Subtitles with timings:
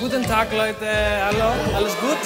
[0.00, 0.86] Guten Tag, Leute.
[1.26, 2.16] Hallo, alles gut?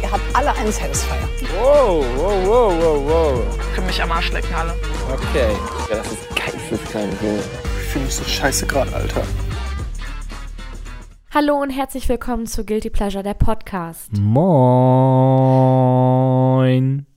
[0.00, 1.16] Ihr habt alle einen Satisfier.
[1.58, 3.42] Wow, wow, wow, wow, wow.
[3.74, 4.72] Können mich am Arsch lecken alle.
[5.12, 5.50] Okay.
[5.90, 7.12] Ja, das ist geisteskrank.
[7.20, 7.40] Junge.
[7.40, 9.22] Ich fühle mich so scheiße gerade, Alter.
[11.32, 14.12] Hallo und herzlich willkommen zu Guilty Pleasure, der Podcast.
[14.16, 14.46] Moin.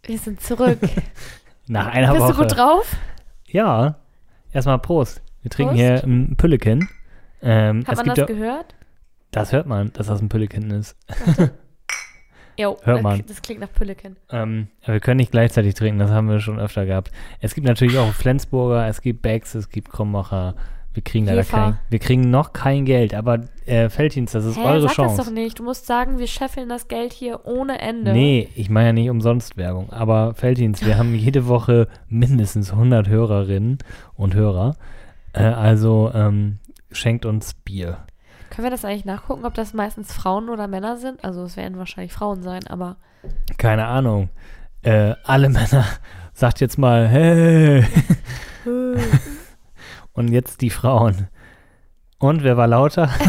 [0.04, 0.80] Wir sind zurück.
[1.68, 2.34] Nach einer Bist Woche.
[2.34, 2.96] du gut drauf?
[3.48, 3.98] Ja.
[4.52, 5.22] Erstmal Prost.
[5.44, 5.84] Wir trinken Prost.
[5.84, 6.90] hier ein Pülleken.
[7.44, 8.76] Ähm, Hat man das ja- gehört?
[9.32, 10.96] Das hört man, dass das ein Pülleken ist.
[12.56, 13.24] Jo, Hört das- man.
[13.28, 14.16] das klingt nach Pülleken.
[14.30, 17.12] Ähm, wir können nicht gleichzeitig trinken, das haben wir schon öfter gehabt.
[17.40, 20.54] Es gibt natürlich auch Flensburger, es gibt Becks, es gibt Krommacher.
[20.94, 21.58] Wir kriegen leider Jefer.
[21.58, 25.18] kein, wir kriegen noch kein Geld, aber äh, Felddienst, das ist Hä, eure sag Chance.
[25.18, 25.58] das doch nicht.
[25.58, 28.14] Du musst sagen, wir scheffeln das Geld hier ohne Ende.
[28.14, 33.08] Nee, ich meine ja nicht umsonst Werbung, aber Felddienst, wir haben jede Woche mindestens 100
[33.08, 33.80] Hörerinnen
[34.14, 34.76] und Hörer.
[35.34, 36.60] Äh, also ähm,
[36.94, 38.06] schenkt uns Bier.
[38.50, 41.24] Können wir das eigentlich nachgucken, ob das meistens Frauen oder Männer sind?
[41.24, 42.98] Also es werden wahrscheinlich Frauen sein, aber
[43.58, 44.30] Keine Ahnung.
[44.84, 45.86] Äh, alle Männer,
[46.34, 47.86] sagt jetzt mal, hey.
[50.14, 51.28] und jetzt die Frauen.
[52.20, 53.10] Und wer war lauter?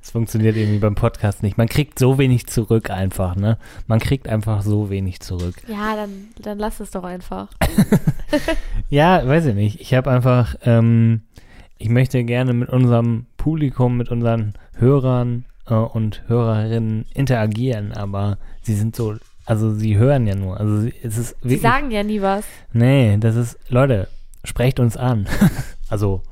[0.00, 1.56] Das funktioniert irgendwie beim Podcast nicht.
[1.56, 3.56] Man kriegt so wenig zurück einfach, ne?
[3.86, 5.54] Man kriegt einfach so wenig zurück.
[5.68, 7.48] ja, dann, dann lass es doch einfach.
[8.88, 9.80] Ja, weiß ich nicht.
[9.80, 11.22] Ich habe einfach, ähm,
[11.82, 18.74] ich möchte gerne mit unserem Publikum, mit unseren Hörern äh, und Hörerinnen interagieren, aber sie
[18.74, 19.16] sind so,
[19.46, 20.60] also sie hören ja nur.
[20.60, 21.62] Also sie, es ist Sie wirklich.
[21.62, 22.44] sagen ja nie was.
[22.72, 24.06] nee, das ist, Leute,
[24.44, 25.26] sprecht uns an.
[25.90, 26.22] also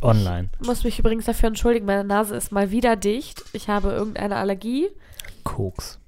[0.00, 0.50] online.
[0.60, 3.42] Ich muss mich übrigens dafür entschuldigen, meine Nase ist mal wieder dicht.
[3.52, 4.86] Ich habe irgendeine Allergie.
[5.42, 5.98] Koks.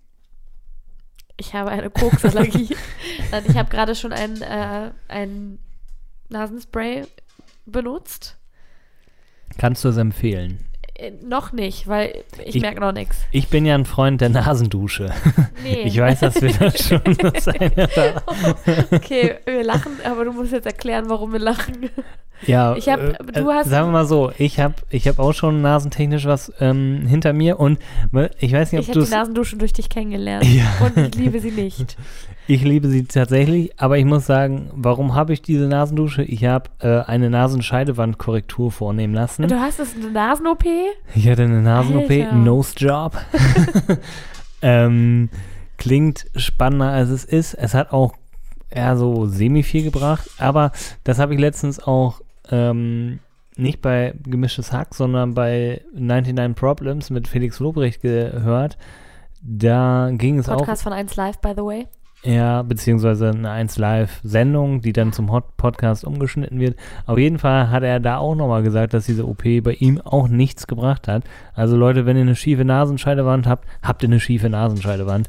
[1.37, 2.77] Ich habe eine Koksallergie.
[3.49, 5.59] Ich habe gerade schon ein, äh, ein
[6.29, 7.05] Nasenspray
[7.67, 8.37] benutzt.
[9.59, 10.59] Kannst du es empfehlen?
[10.97, 13.17] Äh, noch nicht, weil ich, Ich- merke noch nichts.
[13.33, 15.11] Ich bin ja ein Freund der Nasendusche.
[15.63, 15.83] Nee.
[15.87, 17.45] Ich weiß, dass wir das schon das
[17.95, 18.23] da.
[18.93, 21.91] Okay, wir lachen, aber du musst jetzt erklären, warum wir lachen.
[22.47, 25.19] Ja, Ich hab- äh, du äh, hast- sagen wir mal so, ich habe ich hab
[25.19, 27.79] auch schon nasentechnisch was ähm, hinter mir und
[28.39, 30.45] ich weiß nicht, Ich ob habe du die Nasendusche durch dich kennengelernt.
[30.45, 30.65] Ja.
[30.81, 31.97] Und ich liebe sie nicht.
[32.47, 36.23] Ich liebe sie tatsächlich, aber ich muss sagen, warum habe ich diese Nasendusche?
[36.23, 39.49] Ich habe äh, eine Nasenscheidewandkorrektur vornehmen lassen.
[39.49, 40.65] Du hast es eine Nasen-OP?
[41.15, 42.35] Ich hatte eine Nasen-OP.
[42.35, 43.17] Nose-Job.
[44.63, 45.31] ähm,
[45.79, 47.55] klingt spannender als es ist.
[47.55, 48.15] Es hat auch
[48.69, 50.73] eher so semi viel gebracht, aber
[51.03, 53.21] das habe ich letztens auch ähm,
[53.57, 58.77] nicht bei Gemischtes Hack, sondern bei 99 Problems mit Felix Lobrecht gehört.
[59.41, 61.87] Da ging es auch Podcast von 1 Live, by the way.
[62.25, 66.77] Ja, beziehungsweise eine 1 Live-Sendung, die dann zum Hot-Podcast umgeschnitten wird.
[67.05, 70.29] Auf jeden Fall hat er da auch nochmal gesagt, dass diese OP bei ihm auch
[70.29, 71.25] nichts gebracht hat.
[71.55, 75.29] Also Leute, wenn ihr eine schiefe Nasenscheidewand habt, habt ihr eine schiefe Nasenscheidewand.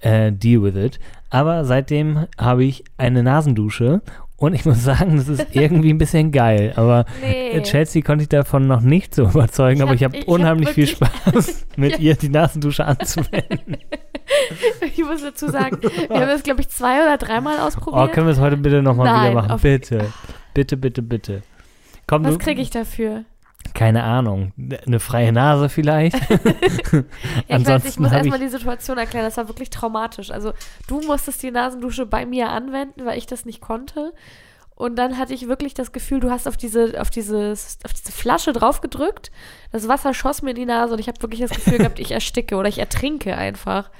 [0.00, 0.98] Äh, deal with it.
[1.28, 4.00] Aber seitdem habe ich eine Nasendusche
[4.36, 6.72] und ich muss sagen, das ist irgendwie ein bisschen geil.
[6.76, 7.50] Aber Nee.
[7.50, 10.22] äh, Chelsea konnte ich davon noch nicht so überzeugen, Ich aber hab- ich habe ich
[10.22, 13.76] hab unheimlich viel Spaß, mit ihr die Nasendusche anzuwenden.
[14.80, 18.12] Ich muss dazu sagen, wir haben das, glaube ich, zwei oder dreimal Oh, ausprobiert.
[18.12, 19.60] können wir es heute bitte nochmal wieder machen?
[19.62, 20.06] Bitte.
[20.54, 21.42] Bitte, bitte, bitte.
[22.06, 23.24] Komm, Was kriege ich dafür?
[23.72, 24.52] Keine Ahnung.
[24.86, 26.14] Eine freie Nase vielleicht?
[26.14, 26.38] Ja,
[27.58, 29.24] ich weiß, ich muss erstmal die Situation erklären.
[29.24, 30.30] Das war wirklich traumatisch.
[30.30, 30.52] Also,
[30.86, 34.12] du musstest die Nasendusche bei mir anwenden, weil ich das nicht konnte.
[34.76, 38.10] Und dann hatte ich wirklich das Gefühl, du hast auf diese, auf dieses, auf diese
[38.10, 39.30] Flasche drauf gedrückt.
[39.70, 42.10] Das Wasser schoss mir in die Nase und ich habe wirklich das Gefühl gehabt, ich
[42.10, 43.90] ersticke oder ich ertrinke einfach.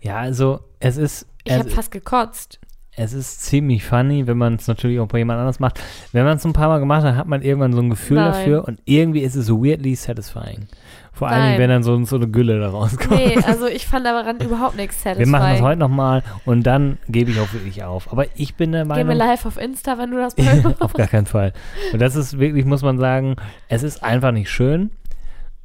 [0.00, 1.26] Ja, also es ist.
[1.44, 2.60] Ich habe fast gekotzt.
[2.98, 5.80] Es ist ziemlich funny, wenn man es natürlich auch bei jemand anders macht.
[6.12, 8.32] Wenn man es ein paar Mal gemacht hat, hat man irgendwann so ein Gefühl Nein.
[8.32, 10.66] dafür und irgendwie ist es weirdly satisfying.
[11.12, 11.58] Vor Nein.
[11.58, 13.10] wenn dann so, so eine Gülle da rauskommt.
[13.18, 15.30] Nee, also ich fand daran überhaupt nichts Wir satisfying.
[15.30, 18.12] machen das heute nochmal und dann gebe ich auch wirklich auf.
[18.12, 19.16] Aber ich bin der Geh mir Meinung.
[19.16, 20.80] live auf Insta, wenn du das machst.
[20.82, 21.52] Auf gar keinen Fall.
[21.92, 23.36] Und das ist wirklich, muss man sagen,
[23.68, 24.90] es ist einfach nicht schön.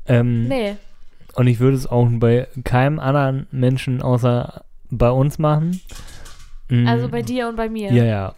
[0.07, 0.75] Ähm, Nee.
[1.35, 5.81] Und ich würde es auch bei keinem anderen Menschen außer bei uns machen.
[6.69, 7.91] Mm, Also bei dir und bei mir.
[7.91, 8.35] Ja, ja.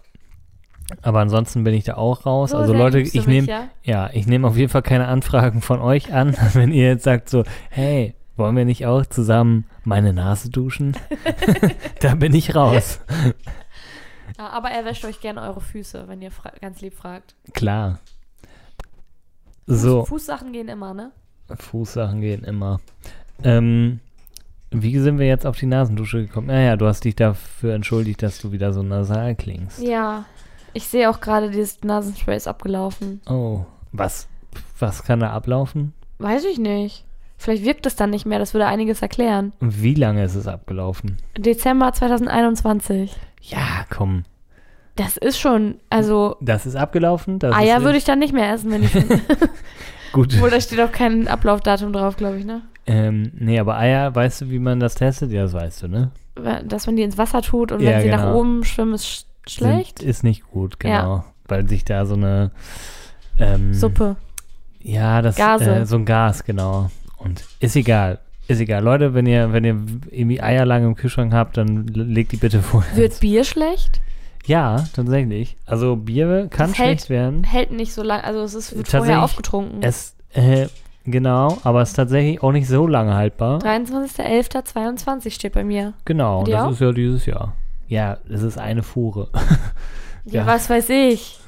[1.02, 2.52] Aber ansonsten bin ich da auch raus.
[2.52, 3.70] So also Leute, ich nehme ja?
[3.84, 7.30] ja, ich nehme auf jeden Fall keine Anfragen von euch an, wenn ihr jetzt sagt
[7.30, 10.96] so, hey, wollen wir nicht auch zusammen meine Nase duschen?
[12.02, 13.00] da bin ich raus.
[14.38, 16.32] Ja, aber er wäscht euch gerne eure Füße, wenn ihr
[16.62, 17.36] ganz lieb fragt.
[17.54, 18.00] Klar.
[19.66, 20.06] So.
[20.06, 21.12] Fußsachen gehen immer, ne?
[21.50, 22.80] Fußsachen gehen immer.
[23.44, 24.00] Ähm,
[24.72, 26.48] wie sind wir jetzt auf die Nasendusche gekommen?
[26.48, 29.82] Naja, du hast dich dafür entschuldigt, dass du wieder so nasal klingst.
[29.82, 30.26] Ja.
[30.74, 33.22] Ich sehe auch gerade, dieses Nasenspray ist abgelaufen.
[33.30, 34.28] Oh, was?
[34.80, 35.94] Was kann da ablaufen?
[36.20, 37.06] Weiß ich nicht.
[37.38, 39.54] Vielleicht wirkt es dann nicht mehr, das würde einiges erklären.
[39.60, 41.18] Und wie lange ist es abgelaufen?
[41.38, 43.16] Dezember 2021.
[43.42, 44.24] Ja, komm.
[44.96, 47.40] Das ist schon, also Das ist abgelaufen?
[47.40, 48.94] Das Eier ist würde ich dann nicht mehr essen, wenn ich.
[50.14, 50.34] Gut.
[50.36, 52.62] Obwohl, da steht auch kein Ablaufdatum drauf, glaube ich, ne?
[52.88, 55.32] Ähm, nee, aber Eier, weißt du, wie man das testet?
[55.32, 56.12] Ja, das weißt du, ne?
[56.68, 58.40] Dass man die ins Wasser tut und Ja, wenn sie nach genau.
[58.40, 60.00] oben schwimmen, ist sch schlecht.
[60.00, 60.94] Sind, ist nicht gut, genau.
[61.18, 61.26] Ja.
[61.48, 62.52] Weil sich da so eine
[63.40, 64.16] ähm, Suppe.
[64.82, 65.38] Ja, das.
[65.40, 66.90] Äh, so ein Gas, genau.
[67.18, 68.20] Und ist egal.
[68.48, 68.84] Ist egal.
[68.84, 69.78] Leute, wenn ihr, wenn ihr
[70.12, 72.96] irgendwie Eier lange im Kühlschrank habt, dann legt die bitte vorher.
[72.96, 74.02] Wird Bier schlecht?
[74.46, 75.58] Ja, tatsächlich.
[75.66, 77.44] Also Bier kann Das schlecht hält- werden.
[77.44, 79.82] Hält nicht so lange, also es ist, wird Tatsächlich, vorher aufgetrunken.
[79.82, 80.68] Es, äh,
[81.06, 83.60] genau, aber es ist tatsächlich auch nicht so lange haltbar.
[83.60, 85.94] 23.11.22 steht bei mir.
[86.06, 86.72] Genau, das auch?
[86.72, 87.54] ist ja dieses Jahr.
[87.88, 89.30] Ja, es ist eine Fuhre.
[90.28, 90.48] Ja, Ja.
[90.48, 91.40] was weiß ich.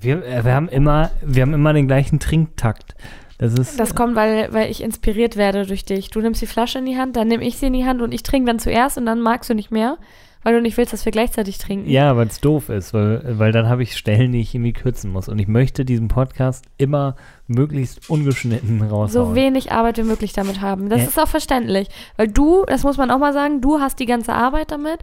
[0.00, 2.96] Wir, äh, wir haben immer, wir haben immer den gleichen Trinktakt.
[3.38, 6.10] Das ist, Das kommt, weil, weil ich inspiriert werde durch dich.
[6.10, 8.12] Du nimmst die Flasche in die Hand, dann nehme ich sie in die Hand und
[8.12, 9.96] ich trinke dann zuerst und dann magst du nicht mehr,
[10.42, 11.90] weil du nicht willst, dass wir gleichzeitig trinken.
[11.90, 15.10] Ja, weil es doof ist, weil, weil dann habe ich Stellen, die ich irgendwie kürzen
[15.10, 15.28] muss.
[15.28, 19.08] Und ich möchte diesen Podcast immer möglichst ungeschnitten raushauen.
[19.08, 20.88] So wenig Arbeit wie möglich damit haben.
[20.88, 21.08] Das Ja.
[21.08, 21.88] ist auch verständlich.
[22.16, 25.00] Weil du, das muss man auch mal sagen, du hast die ganze Arbeit damit,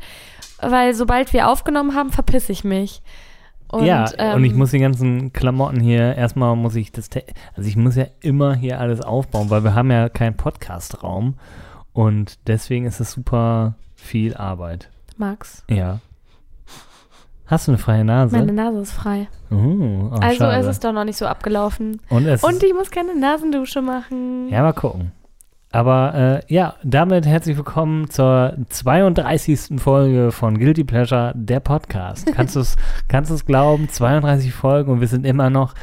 [0.62, 3.02] weil sobald wir aufgenommen haben, verpiss ich mich.
[3.68, 7.10] Und, ja, ähm, und ich muss die ganzen Klamotten hier, erstmal muss ich das,
[7.56, 11.34] also ich muss ja immer hier alles aufbauen, weil wir haben ja keinen Podcast-Raum
[11.92, 14.90] und deswegen ist es super viel Arbeit.
[15.18, 16.00] Max, Ja.
[17.48, 18.36] Hast du eine freie Nase?
[18.36, 19.28] meine Nase ist frei.
[19.52, 20.58] Uh, oh, also schade.
[20.62, 22.02] es ist doch noch nicht so abgelaufen.
[22.10, 24.50] und es Und ich muss keine Nasendusche machen.
[24.50, 25.12] Ja, mal gucken.
[25.72, 29.80] Aber äh, ja, damit herzlich willkommen zur 32.
[29.80, 32.26] Folge von Guilty Pleasure, der Podcast.
[32.34, 32.78] Kannst du es
[33.10, 33.90] kannst du's glauben?
[33.90, 35.76] 32 Folgen und wir sind immer noch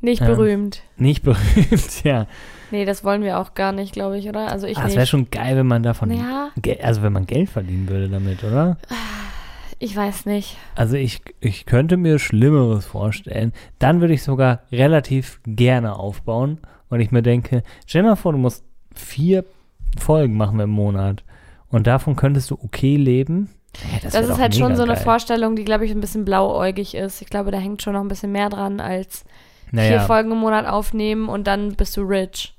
[0.00, 0.82] Nicht Ähm, berühmt.
[0.98, 2.04] nicht berühmt.
[2.04, 2.26] ja,
[2.70, 4.48] Nee, das wollen wir auch gar nicht, glaube ich, oder?
[4.50, 4.96] Also ich Ah, nicht.
[4.96, 6.50] wäre schon geil, wenn man davon, Ja.
[6.82, 8.76] Also wenn man Geld verdienen würde damit, oder?
[9.78, 10.56] Ich weiß nicht.
[10.74, 13.52] Also ich, ich könnte mir Schlimmeres vorstellen.
[13.78, 16.58] Dann würde ich sogar relativ gerne aufbauen,
[16.88, 18.64] weil ich mir denke, stell dir mal vor, du musst
[18.94, 19.44] vier
[19.98, 21.24] Folgen machen im Monat
[21.68, 23.50] und davon könntest du okay leben.
[23.92, 25.02] Ja, Das, wär ist halt schon so eine geil.
[25.02, 27.20] Vorstellung, die, glaube ich, ein bisschen blauäugig ist.
[27.20, 29.24] Ich glaube, da hängt schon noch ein bisschen mehr dran als
[29.68, 32.54] vier Naja, Folgen im Monat aufnehmen und dann bist du rich.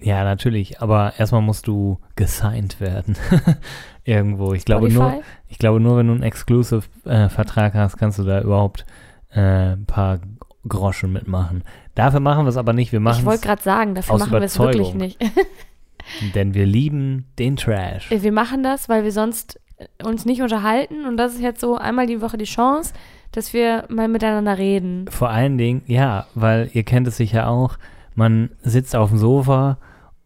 [0.00, 3.16] Ja, natürlich, aber erstmal musst du gesigned werden.
[4.04, 4.52] Irgendwo.
[4.52, 8.84] Ich glaube, nur, ich glaube, nur wenn du einen Exclusive-Vertrag hast, kannst du da überhaupt
[9.32, 10.20] äh, ein paar
[10.68, 11.64] Groschen mitmachen.
[11.94, 12.92] Dafür machen wir es aber nicht.
[12.92, 15.18] Wir Ich machen wollte gerade sagen, dafür machen wir es wirklich nicht.
[16.34, 18.10] denn wir lieben den Trash.
[18.10, 21.76] wir machen das, weil wir sonst äh, uns nicht unterhalten und das ist jetzt so
[21.76, 22.92] einmal die Woche die Chance,
[23.32, 25.06] dass wir mal miteinander reden.
[25.10, 27.78] Vor allen Dingen, ja, weil ihr kennt es sicher auch,
[28.14, 29.78] man sitzt auf dem Sofa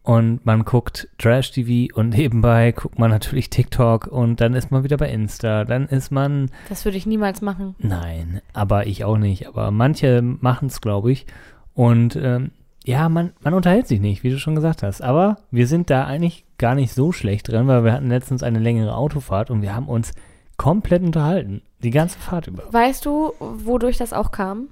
[0.03, 4.97] und man guckt Trash-TV und nebenbei guckt man natürlich TikTok und dann ist man wieder
[4.97, 7.75] bei Insta, dann ist man, Das würde ich niemals machen.
[7.79, 11.25] nein, aber ich auch nicht, aber manche machen es, glaube ich,
[11.73, 12.51] und ähm,
[12.85, 16.05] ja, man, man unterhält sich nicht, wie du schon gesagt hast, aber wir sind da
[16.05, 19.75] eigentlich gar nicht so schlecht dran, weil wir hatten letztens eine längere Autofahrt und wir
[19.75, 20.13] haben uns
[20.57, 22.63] komplett unterhalten, die ganze Fahrt über.
[22.71, 24.67] Weißt du, wodurch das auch kam?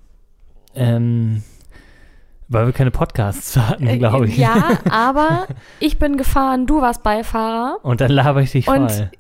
[0.74, 1.44] Ähm,
[2.50, 4.38] weil wir keine Podcasts hatten, Äh, glaube ich.
[4.38, 5.48] Ja, aber
[5.80, 7.80] ich bin gefahren, du warst Beifahrer.
[7.84, 9.12] Und dann laber ich dich Und- voll.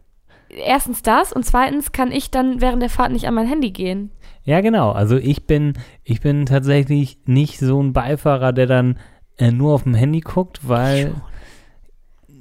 [0.49, 4.11] Erstens das und zweitens kann ich dann während der Fahrt nicht an mein Handy gehen.
[4.43, 4.91] Ja, genau.
[4.93, 5.73] Also ich bin,
[6.05, 8.97] ich bin tatsächlich nicht so ein Beifahrer, der dann
[9.37, 11.13] äh, nur auf dem Handy guckt, weil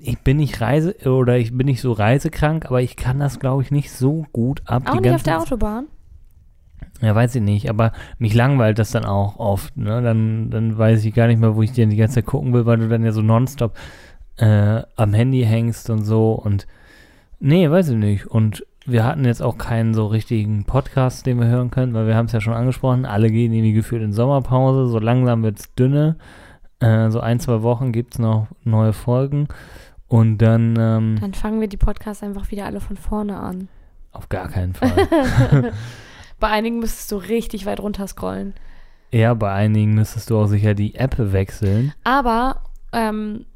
[0.00, 3.62] ich bin nicht reise oder ich bin nicht so reisekrank, aber ich kann das, glaube
[3.62, 4.84] ich, nicht so gut ab.
[4.86, 5.86] Auch nicht auf der Autobahn.
[7.02, 10.00] Ja, weiß ich nicht, aber mich langweilt das dann auch oft, ne?
[10.02, 12.64] Dann, dann weiß ich gar nicht mehr, wo ich dir die ganze Zeit gucken will,
[12.64, 13.76] weil du dann ja so nonstop
[14.38, 16.66] äh, am Handy hängst und so und
[17.38, 18.26] nee, weiß ich nicht.
[18.26, 22.14] Und wir hatten jetzt auch keinen so richtigen Podcast, den wir hören können, weil wir
[22.14, 26.16] haben es ja schon angesprochen, alle gehen irgendwie gefühlt in Sommerpause, so langsam wird's dünne.
[26.80, 29.48] Äh, so ein, zwei Wochen gibt's noch neue Folgen
[30.08, 33.68] und dann ähm, Dann fangen wir die Podcasts einfach wieder alle von vorne an.
[34.12, 34.92] auf gar keinen Fall.
[36.38, 38.54] Bei einigen müsstest du richtig weit runter scrollen.
[39.12, 41.92] ja, bei einigen müsstest du auch sicher die App wechseln.
[42.04, 42.62] Aber
[42.92, 43.46] ähm,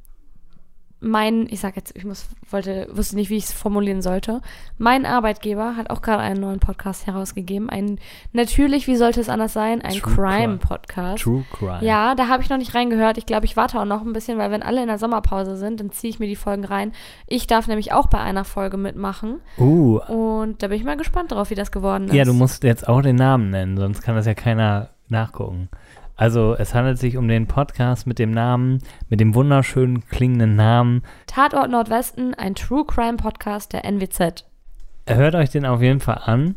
[1.01, 4.43] mein, ich sag jetzt, ich muss, wollte, wusste nicht, wie ich es formulieren sollte.
[4.77, 7.71] Mein Arbeitgeber hat auch gerade einen neuen Podcast herausgegeben.
[7.71, 7.99] Ein,
[8.33, 10.59] natürlich, wie sollte es anders sein, ein True Crime.
[10.59, 11.23] Crime-Podcast.
[11.25, 11.79] True Crime.
[11.83, 13.17] Ja, da habe ich noch nicht reingehört.
[13.17, 15.81] Ich glaube, ich warte auch noch ein bisschen, weil wenn alle in der Sommerpause sind,
[15.81, 16.93] dann ziehe ich mir die Folgen rein.
[17.27, 19.41] Ich darf nämlich auch bei einer Folge mitmachen.
[19.59, 22.15] Uh, Und da bin ich mal gespannt drauf, wie das geworden ist.
[22.15, 25.69] ja, du musst jetzt auch den Namen nennen, sonst kann das ja keiner nachgucken.
[26.21, 31.01] Also es handelt sich um den Podcast mit dem Namen, mit dem wunderschönen klingenden Namen.
[31.27, 34.45] Tatort Nordwesten, ein True Crime Podcast der NWZ.
[35.07, 36.57] Hört euch den auf jeden Fall an.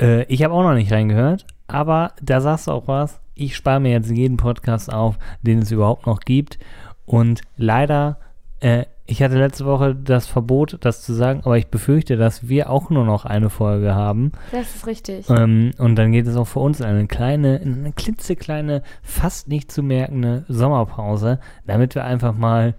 [0.00, 3.20] Äh, ich habe auch noch nicht reingehört, aber da sagst du auch was.
[3.36, 6.58] Ich spare mir jetzt jeden Podcast auf, den es überhaupt noch gibt.
[7.06, 8.18] Und leider,
[8.58, 12.70] äh, ich hatte letzte Woche das Verbot, das zu sagen, aber ich befürchte, dass wir
[12.70, 14.32] auch nur noch eine Folge haben.
[14.52, 15.28] Das ist richtig.
[15.28, 19.48] Ähm, und dann geht es auch für uns in eine kleine, in eine klitzekleine, fast
[19.48, 22.74] nicht zu merkende Sommerpause, damit wir einfach mal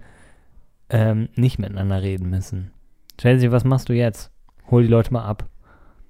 [0.88, 2.70] ähm, nicht miteinander reden müssen.
[3.18, 4.30] Chelsea, was machst du jetzt?
[4.70, 5.44] Hol die Leute mal ab.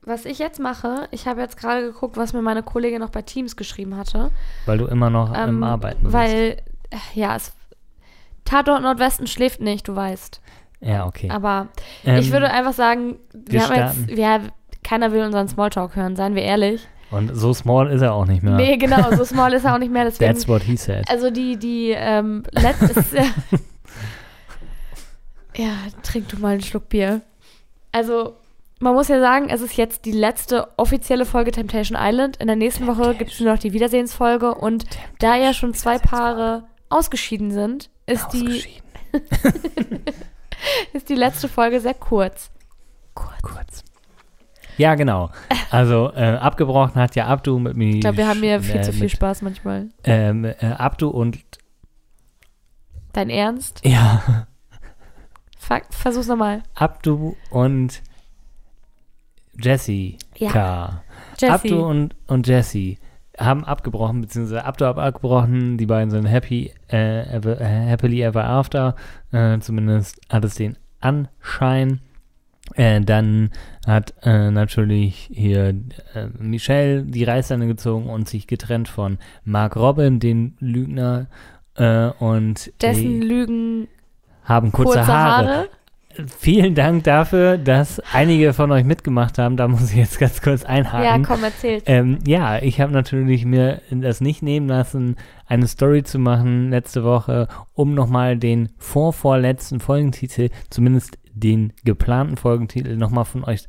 [0.07, 3.23] Was ich jetzt mache, ich habe jetzt gerade geguckt, was mir meine Kollegin noch bei
[3.23, 4.31] Teams geschrieben hatte.
[4.67, 6.13] Weil du immer noch am Ähm, Arbeiten bist.
[6.13, 6.57] Weil,
[6.91, 7.53] äh, ja, es,
[8.45, 10.41] Tatort Nordwesten schläft nicht, du weißt.
[10.81, 11.31] ja, okay.
[11.31, 11.69] Aber
[12.05, 14.07] Ähm, ich würde einfach sagen, wir, wir haben starten.
[14.09, 14.41] jetzt, ja,
[14.83, 16.87] keiner will unseren Smalltalk hören, seien wir ehrlich.
[17.11, 18.55] Und so small ist er auch nicht mehr.
[18.55, 20.05] Nee, genau, so small ist er auch nicht mehr.
[20.05, 21.09] Deswegen, That's what he said.
[21.09, 23.25] also die, die, ähm, letztes, ja,
[25.57, 25.71] ja,
[26.03, 27.21] trink du mal einen Schluck Bier.
[27.93, 28.35] Also,
[28.81, 32.39] man muss ja sagen, es ist jetzt die letzte offizielle Folge Temptation Island.
[32.39, 34.85] In der nächsten Woche gibt es nur noch die Wiedersehensfolge und
[35.21, 38.65] da ja schon zwei Paare ausgeschieden sind, ist die,
[40.93, 42.51] ist die letzte Folge sehr kurz.
[43.15, 43.85] Kurz.
[44.77, 45.31] Ja, genau.
[45.71, 47.95] Also äh, abgebrochen hat ja Abdu mit mir.
[47.95, 49.89] Ich glaube, wir haben hier viel äh, zu viel mit, Spaß manchmal.
[50.03, 51.39] Ähm, äh, Abdu und
[53.13, 53.81] Dein Ernst?
[53.85, 54.47] ja,
[55.59, 56.63] Fuck, versuch's nochmal.
[56.75, 58.03] Abdu und
[59.59, 60.19] Jessica.
[60.37, 61.03] Ja.
[61.39, 61.53] Jessie.
[61.53, 62.99] Abdu und, und Jessie
[63.39, 68.45] haben abgebrochen, beziehungsweise Abdu hat abgebrochen, die beiden sind happy, äh, ever, äh, happily ever
[68.45, 68.95] after,
[69.33, 72.01] äh, zumindest hat es den Anschein.
[72.75, 73.51] Äh, dann
[73.87, 75.75] hat äh, natürlich hier
[76.15, 81.27] äh, Michelle die Reißleine gezogen und sich getrennt von Mark Robin, dem Lügner,
[81.77, 83.89] äh, und Dessen Lügen
[84.45, 85.49] haben kurze, kurze Haare.
[85.49, 85.69] Haare.
[86.39, 89.57] Vielen Dank dafür, dass einige von euch mitgemacht haben.
[89.57, 91.23] Da muss ich jetzt ganz kurz einhaken.
[91.23, 91.83] Ja, komm, erzähl.
[91.87, 95.17] Ähm, ja, ich habe natürlich mir das nicht nehmen lassen,
[95.47, 102.97] eine Story zu machen letzte Woche, um nochmal den vorvorletzten Folgentitel, zumindest den geplanten Folgentitel,
[102.97, 103.67] nochmal von euch,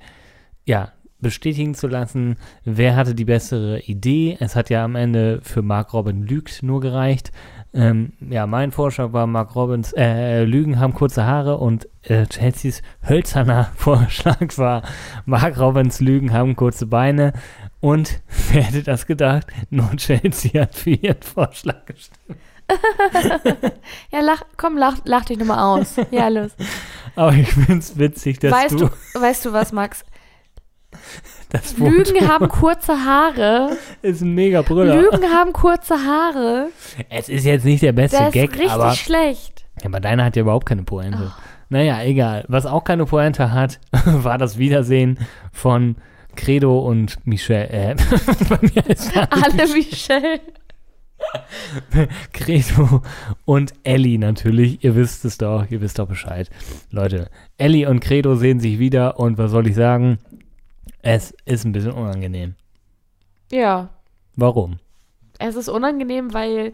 [0.65, 2.35] ja, bestätigen zu lassen.
[2.63, 4.37] Wer hatte die bessere Idee?
[4.39, 7.31] Es hat ja am Ende für Mark Robin lügt nur gereicht.
[7.73, 12.81] Ähm, ja, mein Vorschlag war, Mark Robbins, äh, Lügen haben kurze Haare und äh, Chelseas
[13.07, 14.83] hölzerner Vorschlag war,
[15.25, 17.33] Mark Robbins Lügen haben kurze Beine.
[17.81, 19.47] Und wer hätte das gedacht?
[19.69, 22.39] Nur Chelsea hat für ihren Vorschlag gestimmt.
[24.11, 25.97] Ja, lach, komm, lach, lach dich nochmal aus.
[26.09, 26.51] Ja, los.
[27.15, 30.03] Aber ich finde es witzig, dass Weißt du, du, weißt du was, Max?
[31.49, 33.77] das Lügen haben kurze Haare.
[34.01, 34.95] ist ein mega Brüller.
[35.01, 36.69] Lügen haben kurze Haare.
[37.09, 39.65] Es ist jetzt nicht der beste Das ist Gag, richtig aber, schlecht.
[39.81, 41.31] ja, aber deiner hat ja überhaupt keine Pointe.
[41.69, 42.45] Naja, egal.
[42.47, 45.19] Was auch keine Pointe hat, war das Wiedersehen
[45.51, 45.95] von
[46.35, 47.69] Credo und Michelle.
[47.69, 47.95] Äh,
[48.49, 50.41] bei mir ist Alle Michelle.
[52.33, 53.01] Credo
[53.45, 54.83] und Ellie natürlich.
[54.83, 56.49] Ihr wisst es doch, ihr wisst doch Bescheid.
[56.91, 60.19] Leute, Ellie und Credo sehen sich wieder und was soll ich sagen?
[61.05, 62.55] Es ist ein bisschen unangenehm.
[63.51, 63.89] Ja,
[64.35, 64.79] Warum?
[65.37, 66.73] es ist unangenehm, weil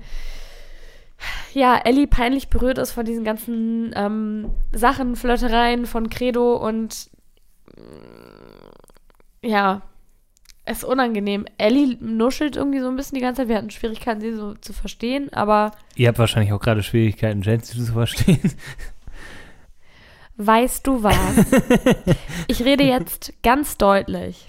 [1.53, 7.09] ja, Ellie peinlich berührt ist von diesen ganzen ähm, Sachen, Flirtereien von Credo und
[7.75, 9.81] mm, ja,
[10.63, 11.45] es ist unangenehm.
[11.57, 13.49] Ellie nuschelt irgendwie so ein bisschen die ganze Zeit.
[13.49, 17.83] Wir hatten Schwierigkeiten, sie so zu verstehen, aber Ihr habt wahrscheinlich auch gerade Schwierigkeiten, Jensi
[17.83, 18.53] zu verstehen.
[20.45, 21.15] Weißt du was?
[22.47, 24.47] ich rede jetzt ganz deutlich.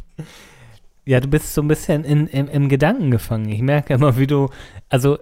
[1.04, 3.48] Ja, du bist so ein bisschen in, im, im Gedanken gefangen.
[3.48, 4.48] Ich merke immer, wie du,
[4.88, 5.18] also,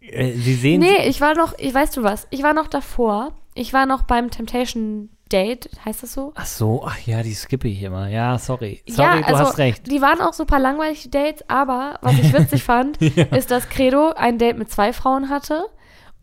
[0.00, 2.26] äh, sie sehen, Nee, ich war noch, ich weißt du was?
[2.30, 3.32] Ich war noch davor.
[3.54, 6.32] Ich war noch beim Temptation Date, heißt das so?
[6.36, 8.08] ach so, ach ja, die skippe ich immer.
[8.08, 8.82] Ja, sorry.
[8.86, 9.90] Sorry, ja, du also, hast recht.
[9.90, 14.12] Die waren auch super langweilig, die Dates, aber was ich witzig fand, ist, dass Credo
[14.12, 15.66] ein Date mit zwei Frauen hatte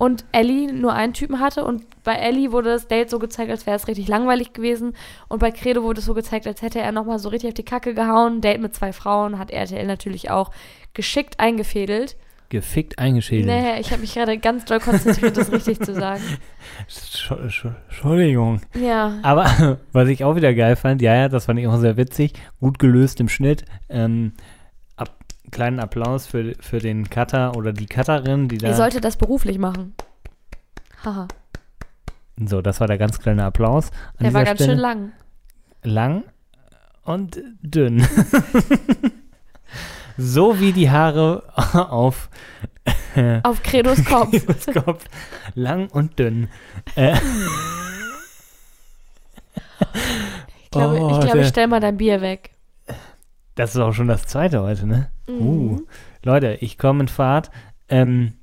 [0.04, 3.66] und Ellie nur einen Typen hatte und bei Ellie wurde das Date so gezeigt, als
[3.66, 4.94] wäre es richtig langweilig gewesen
[5.30, 7.64] und bei Credo wurde es so gezeigt, als hätte er nochmal so richtig auf die
[7.64, 8.42] Kacke gehauen.
[8.42, 10.52] Date mit zwei Frauen hat RTL natürlich auch
[10.94, 12.18] geschickt eingefädelt.
[12.50, 13.48] Gefickt eingeschädelt.
[13.48, 16.22] Nee, ich habe mich gerade ganz doll konzentriert, das richtig zu sagen.
[16.90, 18.62] Sch- Sch- Entschuldigung.
[18.80, 19.18] Ja.
[19.24, 22.34] Aber was ich auch wieder geil fand, ja, ja, das fand ich auch sehr witzig,
[22.60, 23.66] gut gelöst im Schnitt.
[23.90, 24.34] Ähm,
[25.54, 28.68] kleinen Applaus für, für den Cutter oder die Cutterin, die da.
[28.68, 29.94] Ihr solltet das beruflich machen.
[31.06, 31.28] Haha.
[32.46, 33.92] so, das war der ganz kleine Applaus.
[34.18, 34.74] An Der war ganz Stelle.
[34.74, 35.12] schön lang.
[35.84, 36.24] lang
[37.04, 38.06] und dünn.
[40.18, 41.44] so wie die Haare
[41.74, 42.30] auf
[43.44, 44.32] Auf Credos Kopf.
[44.32, 45.06] Credos Kopf.
[45.56, 46.48] Lang und dünn.
[46.96, 47.16] Äh,
[50.64, 52.53] Ich glaube, Oh, ich, glaube, der- ich stell mal dein Bier weg.
[53.56, 55.10] Das ist auch schon das zweite heute, ne?
[55.28, 55.42] Mhm.
[55.42, 55.82] Uh,
[56.24, 57.52] Leute, ich komme in Fahrt.
[57.90, 58.34] Ähm,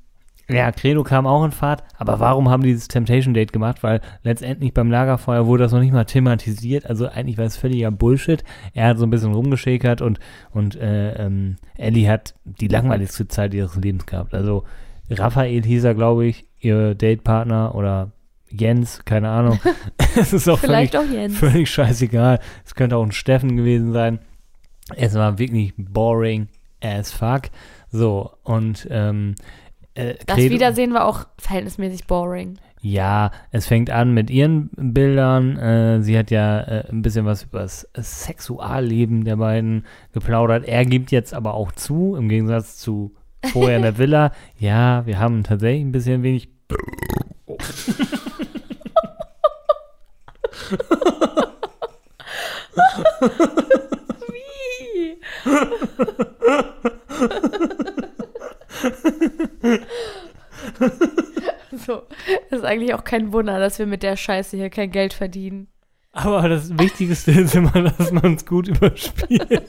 [0.48, 3.82] ja, Credo kam auch in Fahrt, aber warum haben die dieses Temptation Date gemacht?
[3.82, 7.92] Weil letztendlich beim Lagerfeuer wurde das noch nicht mal thematisiert, also eigentlich war es völliger
[7.92, 8.42] Bullshit.
[8.74, 10.18] Er hat so ein bisschen rumgeschäkert und,
[10.50, 14.34] und äh, ähm, Ellie hat die langweiligste Zeit ihres Lebens gehabt.
[14.34, 14.64] Also
[15.08, 18.10] Raphael hieß er, glaube ich, ihr Datepartner oder
[18.48, 19.60] Jens, keine Ahnung.
[20.16, 21.38] Es ist auch völlig, Vielleicht auch Jens.
[21.38, 22.40] völlig scheißegal.
[22.64, 24.18] Es könnte auch ein Steffen gewesen sein.
[24.96, 26.48] Es war wirklich boring
[26.82, 27.42] as fuck.
[27.90, 29.34] So, und ähm,
[29.94, 32.58] äh, Das Credo- Wiedersehen war auch verhältnismäßig boring.
[32.82, 35.58] Ja, es fängt an mit ihren Bildern.
[35.58, 40.64] Äh, sie hat ja äh, ein bisschen was über das Sexualleben der beiden geplaudert.
[40.66, 43.14] Er gibt jetzt aber auch zu, im Gegensatz zu
[43.52, 44.32] vorher in der Villa.
[44.58, 46.48] Ja, wir haben tatsächlich ein bisschen wenig.
[61.86, 62.02] So,
[62.50, 65.68] das ist eigentlich auch kein Wunder, dass wir mit der Scheiße hier kein Geld verdienen.
[66.12, 69.50] Aber das Wichtigste ist immer, dass man es gut überspielt.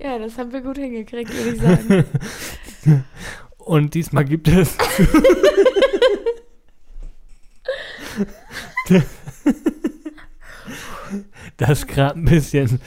[0.00, 2.04] Ja, das haben wir gut hingekriegt, würde ich sagen.
[3.58, 4.76] Und diesmal gibt es.
[11.56, 12.80] das gerade ein bisschen,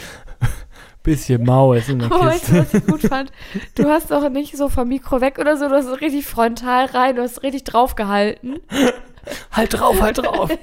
[1.03, 2.70] bisschen mau ist in der Aber weißt du, Kiste.
[2.74, 3.31] was ich gut fand?
[3.75, 7.15] Du hast doch nicht so vom Mikro weg oder so, du hast richtig frontal rein,
[7.15, 8.60] du hast richtig draufgehalten.
[9.51, 10.50] Halt drauf, halt drauf.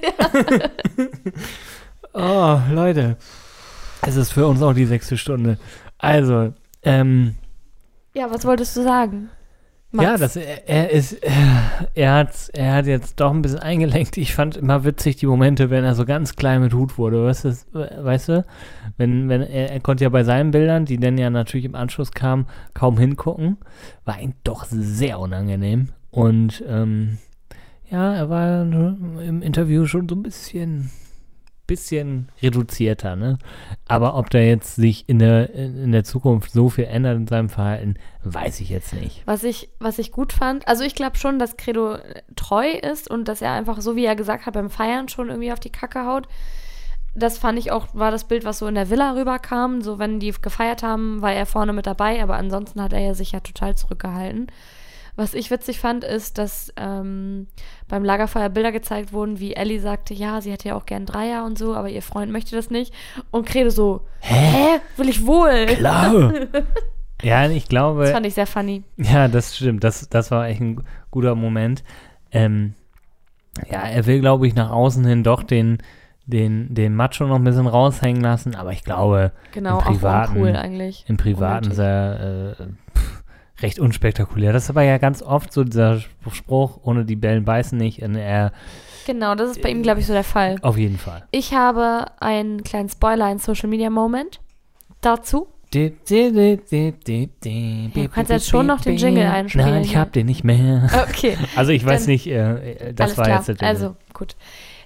[2.13, 3.15] oh, Leute.
[4.01, 5.57] Es ist für uns auch die sechste Stunde.
[5.97, 6.53] Also,
[6.83, 7.35] ähm,
[8.13, 9.29] Ja, was wolltest du sagen?
[9.91, 10.05] Max?
[10.05, 11.17] Ja, das, er, er ist,
[11.95, 14.17] er hat, er hat jetzt doch ein bisschen eingelenkt.
[14.17, 17.25] Ich fand immer witzig die Momente, wenn er so ganz klein mit Hut wurde.
[17.25, 18.45] Weißt du, weißt du?
[18.97, 22.11] Wenn, wenn er, er konnte ja bei seinen Bildern, die dann ja natürlich im Anschluss
[22.11, 23.57] kamen, kaum hingucken.
[24.05, 25.89] War ihm doch sehr unangenehm.
[26.11, 27.17] Und, ähm,
[27.89, 30.91] ja, er war im Interview schon so ein bisschen,
[31.69, 33.37] bisschen reduzierter, ne?
[33.87, 37.49] Aber ob der jetzt sich in der, in der Zukunft so viel ändert in seinem
[37.49, 39.21] Verhalten, weiß ich jetzt nicht.
[39.25, 43.09] Was ich, was ich gut fand, also ich glaube schon, dass Credo äh, treu ist
[43.09, 45.71] und dass er einfach, so wie er gesagt hat, beim Feiern schon irgendwie auf die
[45.71, 46.27] Kacke haut.
[47.15, 49.81] Das fand ich auch, war das Bild, was so in der Villa rüberkam.
[49.81, 53.13] So, wenn die gefeiert haben, war er vorne mit dabei, aber ansonsten hat er ja
[53.13, 54.47] sich ja total zurückgehalten.
[55.19, 57.47] Was ich witzig fand, ist, dass ähm,
[57.89, 61.43] beim Lagerfeuer Bilder gezeigt wurden, wie Ellie sagte, ja, sie hätte ja auch gern Dreier
[61.43, 62.93] und so, aber ihr Freund möchte das nicht.
[63.29, 64.79] Und Credo so, hä?
[64.95, 65.65] Will ich wohl?
[65.65, 66.31] Klar.
[67.21, 68.03] ja, ich glaube.
[68.03, 68.83] Das fand ich sehr funny.
[68.95, 69.83] Ja, das stimmt.
[69.83, 71.83] Das, das war echt ein guter Moment.
[72.31, 72.75] Ähm,
[73.69, 75.79] ja, er will, glaube ich, nach außen hin doch den,
[76.27, 81.03] den, den Macho noch ein bisschen raushängen lassen, aber ich glaube, Genau, Im Privaten- eigentlich.
[81.09, 82.63] im Privaten er äh,
[83.61, 84.53] recht unspektakulär.
[84.53, 85.99] Das ist aber ja ganz oft so dieser
[86.31, 88.01] Spruch, ohne die Bellen beißen nicht.
[88.01, 88.51] Und er,
[89.05, 90.57] Genau, das ist bei ihm, glaube ich, so der Fall.
[90.61, 91.25] auf jeden Fall.
[91.31, 94.39] Ich habe einen kleinen Spoiler, einen Social Media Moment
[95.01, 95.47] dazu.
[95.71, 95.91] Du
[98.11, 99.99] kannst jetzt schon noch den Jingle einspielen, Nein, ich ja.
[99.99, 100.89] hab den nicht mehr.
[101.09, 103.37] Okay, Also ich weiß Dann- nicht, äh, das war klar.
[103.37, 103.67] jetzt der Jingle.
[103.67, 104.35] Also, gut.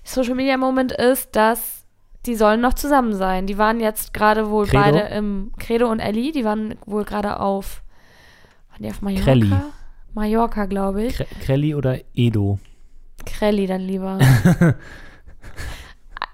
[0.04, 1.86] Social Media Moment ist, dass
[2.26, 3.48] die sollen noch zusammen sein.
[3.48, 4.82] Die waren jetzt gerade wohl Credo?
[4.84, 7.82] beide im Credo und Ellie, die waren wohl gerade auf
[8.74, 9.24] waren die auf Mallorca?
[9.24, 9.52] Crelli.
[10.14, 11.16] Mallorca, glaube ich.
[11.16, 12.60] Kre Krelli oder Edo?
[13.26, 14.20] Crelli dann lieber.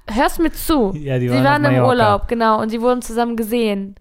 [0.10, 0.94] Hörst mir zu.
[0.96, 1.84] Ja, die sie waren waren auf im.
[1.84, 3.96] Urlaub, genau, und sie wurden zusammen gesehen.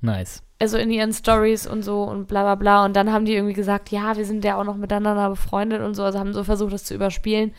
[0.00, 0.42] Nice.
[0.60, 2.84] also in ihren Stories und so und bla bla bla.
[2.84, 5.94] Und dann haben die irgendwie gesagt, ja, wir sind ja auch noch miteinander befreundet und
[5.94, 6.02] so.
[6.02, 7.52] Also haben so versucht, das zu überspielen.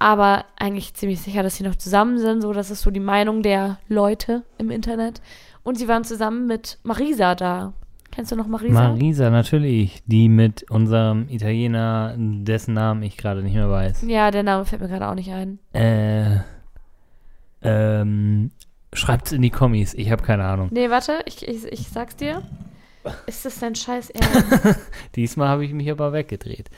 [0.00, 2.40] Aber eigentlich ziemlich sicher, dass sie noch zusammen sind.
[2.40, 5.20] So, das ist so die Meinung der Leute im Internet.
[5.62, 7.74] Und sie waren zusammen mit Marisa da.
[8.20, 8.74] Kennst du noch Marisa?
[8.90, 10.02] Marisa, natürlich.
[10.04, 14.02] Die mit unserem Italiener, dessen Namen ich gerade nicht mehr weiß.
[14.06, 15.58] ja, der Name fällt mir gerade auch nicht ein.
[15.72, 16.40] Äh,
[17.62, 18.50] ähm,
[18.92, 19.94] schreibt's in die Kommis.
[19.94, 20.68] Ich habe keine Ahnung.
[20.70, 22.42] Nee, warte, ich, ich, ich sag's dir.
[23.26, 24.78] Ist das dein Scheiß Ernst?
[25.16, 26.68] Diesmal habe ich mich aber weggedreht.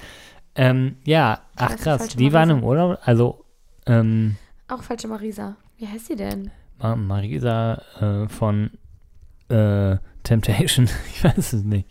[0.55, 2.07] Ähm, ja, ach krass.
[2.11, 2.59] Die waren Marisa.
[2.61, 2.99] im Urlaub.
[3.05, 3.45] Also,
[3.87, 4.37] ähm,
[4.69, 5.57] auch falsche Marisa.
[5.77, 6.53] Wie heißt sie denn?
[6.79, 8.71] Ma- Marisa äh, von
[9.49, 10.89] äh, Temptation.
[11.15, 11.89] Ich weiß es nicht.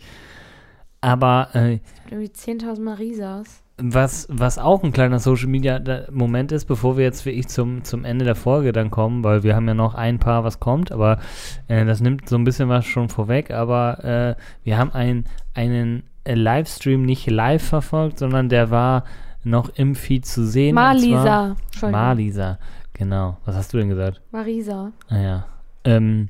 [1.00, 3.62] Aber äh, Irgendwie 10.000 Marisas.
[3.78, 7.82] was, was auch ein kleiner Social Media da- Moment ist, bevor wir jetzt wirklich zum,
[7.82, 10.92] zum Ende der Folge dann kommen, weil wir haben ja noch ein paar, was kommt,
[10.92, 11.18] aber
[11.66, 16.04] äh, das nimmt so ein bisschen was schon vorweg, aber äh, wir haben ein, einen
[16.22, 19.02] äh, Livestream nicht live verfolgt, sondern der war
[19.42, 20.76] noch im Feed zu sehen.
[20.76, 21.56] Marlisa.
[21.80, 22.58] Marlisa,
[22.92, 23.38] genau.
[23.44, 24.20] Was hast du denn gesagt?
[24.30, 24.92] Marisa.
[25.10, 25.46] Naja.
[25.82, 26.28] Ähm,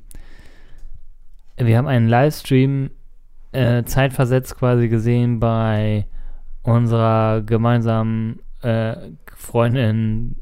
[1.66, 2.90] wir haben einen Livestream
[3.52, 6.06] äh, zeitversetzt quasi gesehen bei
[6.62, 8.96] unserer gemeinsamen äh,
[9.34, 10.36] Freundin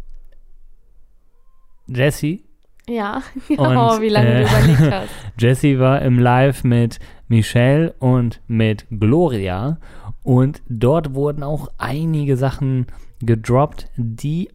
[1.86, 2.44] Jessie.
[2.88, 3.22] Ja.
[3.48, 5.10] Und, oh, wie lange äh, du überlegt hast.
[5.38, 9.78] Jessie war im Live mit Michelle und mit Gloria
[10.24, 12.86] und dort wurden auch einige Sachen
[13.20, 14.50] gedroppt, die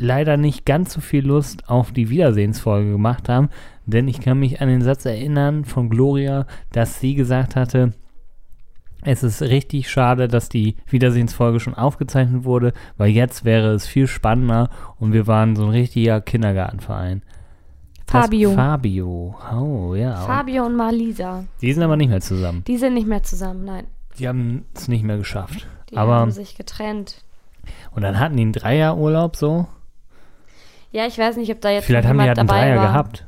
[0.00, 3.50] leider nicht ganz so viel Lust auf die Wiedersehensfolge gemacht haben,
[3.84, 7.92] denn ich kann mich an den Satz erinnern von Gloria, dass sie gesagt hatte,
[9.02, 14.06] es ist richtig schade, dass die Wiedersehensfolge schon aufgezeichnet wurde, weil jetzt wäre es viel
[14.06, 17.22] spannender und wir waren so ein richtiger Kindergartenverein.
[18.06, 18.50] Das- Fabio.
[18.52, 19.38] Fabio.
[19.54, 20.16] Oh, ja.
[20.16, 21.44] Fabio und Marlisa.
[21.60, 22.64] Die sind aber nicht mehr zusammen.
[22.66, 23.86] Die sind nicht mehr zusammen, nein.
[24.18, 25.66] Die haben es nicht mehr geschafft.
[25.90, 27.22] Die aber, haben sich getrennt.
[27.92, 29.66] und dann hatten die einen Dreierurlaub so.
[30.92, 32.86] Ja, ich weiß nicht, ob da jetzt Vielleicht haben die halt einen Dreier war.
[32.88, 33.26] gehabt.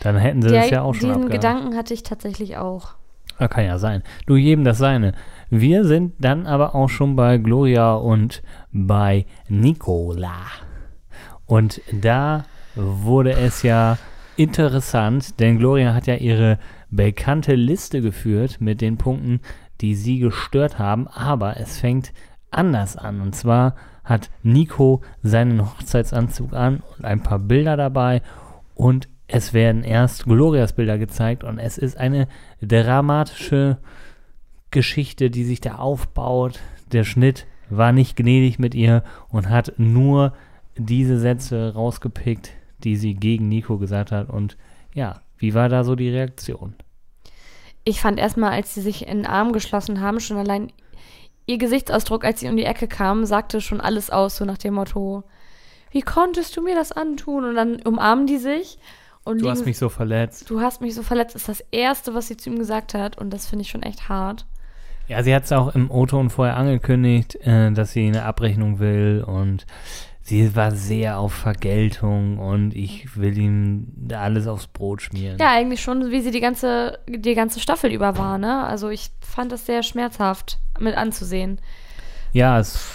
[0.00, 1.32] Dann hätten sie Der, das ja auch schon diesen abgehakt.
[1.42, 2.94] Gedanken hatte ich tatsächlich auch.
[3.40, 4.02] Ja, kann ja sein.
[4.26, 5.12] Du, jedem das seine.
[5.50, 10.34] Wir sind dann aber auch schon bei Gloria und bei Nicola.
[11.46, 13.98] Und da wurde es ja
[14.36, 16.58] interessant, denn Gloria hat ja ihre
[16.90, 19.40] bekannte Liste geführt mit den Punkten,
[19.80, 22.12] die sie gestört haben, aber es fängt
[22.50, 23.20] anders an.
[23.20, 28.22] Und zwar hat Nico seinen Hochzeitsanzug an und ein paar Bilder dabei
[28.74, 32.28] und es werden erst Glorias Bilder gezeigt und es ist eine
[32.60, 33.78] dramatische
[34.70, 36.60] Geschichte, die sich da aufbaut.
[36.92, 40.34] Der Schnitt war nicht gnädig mit ihr und hat nur
[40.76, 42.50] diese Sätze rausgepickt,
[42.82, 44.28] die sie gegen Nico gesagt hat.
[44.28, 44.58] Und
[44.92, 46.74] ja, wie war da so die Reaktion?
[47.84, 50.72] Ich fand erstmal, als sie sich in den Arm geschlossen haben, schon allein
[51.46, 54.74] ihr Gesichtsausdruck, als sie um die Ecke kam, sagte schon alles aus, so nach dem
[54.74, 55.24] Motto,
[55.90, 57.44] wie konntest du mir das antun?
[57.44, 58.78] Und dann umarmen die sich
[59.24, 60.50] und Du liegen, hast mich so verletzt.
[60.50, 63.16] du hast mich so verletzt, ist das Erste, was sie zu ihm gesagt hat.
[63.18, 64.44] Und das finde ich schon echt hart.
[65.06, 69.22] Ja, sie hat es auch im O-Ton vorher angekündigt, äh, dass sie eine Abrechnung will
[69.26, 69.66] und
[70.22, 75.36] sie war sehr auf Vergeltung und ich will ihm alles aufs Brot schmieren.
[75.38, 78.64] Ja, eigentlich schon, wie sie die ganze, die ganze Staffel über war, ne?
[78.64, 81.60] Also ich fand das sehr schmerzhaft mit anzusehen.
[82.32, 82.90] Ja, es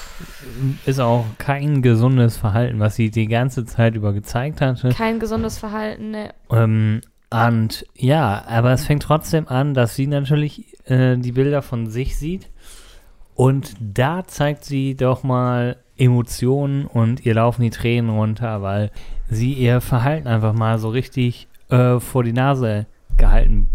[0.85, 4.89] ist auch kein gesundes Verhalten, was sie die ganze Zeit über gezeigt hatte.
[4.89, 6.33] Kein gesundes Verhalten, ne?
[6.51, 11.87] Ähm, und ja, aber es fängt trotzdem an, dass sie natürlich äh, die Bilder von
[11.87, 12.49] sich sieht.
[13.33, 18.91] Und da zeigt sie doch mal Emotionen und ihr laufen die Tränen runter, weil
[19.29, 23.67] sie ihr Verhalten einfach mal so richtig äh, vor die Nase gehalten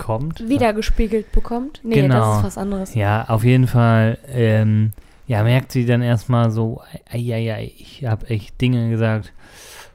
[0.00, 0.48] bekommt.
[0.48, 1.80] Wiedergespiegelt bekommt.
[1.84, 2.14] Nee, Genau.
[2.14, 2.94] das ist was anderes.
[2.94, 4.92] Ja, auf jeden Fall, ähm,
[5.26, 6.80] ja, merkt sie dann erstmal so,
[7.12, 9.32] ja, ja, ich habe echt Dinge gesagt,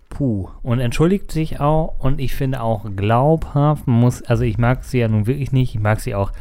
[0.10, 5.00] puh, und entschuldigt sich auch und ich finde auch glaubhaft, muss, also ich mag sie
[5.00, 6.32] ja nun wirklich nicht, ich mag sie auch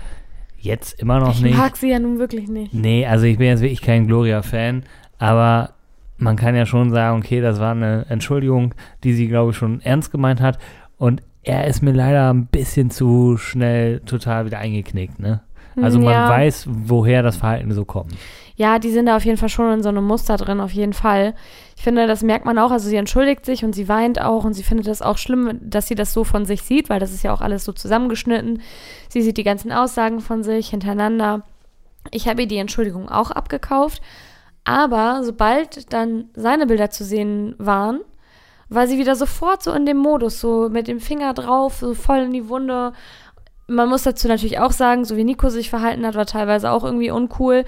[0.58, 1.56] jetzt immer noch Ich nicht.
[1.58, 2.72] mag sie ja nun wirklich nicht.
[2.72, 4.84] Nee, also ich bin jetzt wirklich kein Gloria-Fan,
[5.18, 5.70] aber
[6.16, 9.80] man kann ja schon sagen, okay, das war eine Entschuldigung, die sie, glaube ich, schon
[9.82, 10.58] ernst gemeint hat.
[10.96, 15.40] Und er ist mir leider ein bisschen zu schnell total wieder eingeknickt, ne?
[15.80, 16.28] Also man Ja.
[16.28, 18.14] weiß, woher das Verhalten so kommt.
[18.56, 20.92] Ja, die sind da auf jeden Fall schon in so einem Muster drin, auf jeden
[20.92, 21.34] Fall.
[21.76, 22.70] Ich finde, das merkt man auch.
[22.70, 25.88] Also sie entschuldigt sich und sie weint auch und sie findet das auch schlimm, dass
[25.88, 28.62] sie das so von sich sieht, weil das ist ja auch alles so zusammengeschnitten.
[29.08, 31.42] Sie sieht die ganzen Aussagen von sich hintereinander.
[32.12, 34.00] Ich habe ihr die Entschuldigung auch abgekauft.
[34.62, 38.00] Aber sobald dann seine Bilder zu sehen waren,
[38.74, 42.18] war sie wieder sofort so in dem Modus, so mit dem Finger drauf, so voll
[42.18, 42.92] in die Wunde.
[43.66, 46.84] Man muss dazu natürlich auch sagen, so wie Nico sich verhalten hat, war teilweise auch
[46.84, 47.64] irgendwie uncool.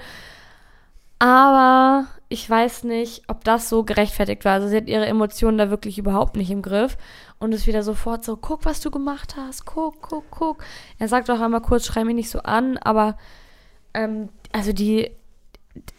[1.19, 4.53] Aber ich weiß nicht, ob das so gerechtfertigt war.
[4.53, 6.97] Also sie hat ihre Emotionen da wirklich überhaupt nicht im Griff
[7.39, 10.63] und ist wieder sofort so, guck, was du gemacht hast, guck, guck, guck.
[10.99, 13.17] Er sagt auch einmal kurz, schrei mich nicht so an, aber
[13.93, 15.09] ähm, also die,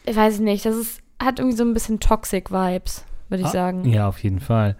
[0.04, 3.84] ich weiß nicht, das ist, hat irgendwie so ein bisschen Toxic-Vibes, würde ich Ah, sagen.
[3.88, 4.76] Ja, auf jeden Fall.